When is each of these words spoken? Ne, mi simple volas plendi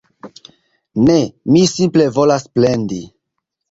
Ne, 1.11 1.19
mi 1.53 1.63
simple 1.77 2.11
volas 2.19 2.53
plendi 2.59 3.05